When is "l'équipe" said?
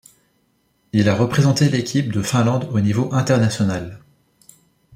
1.69-2.11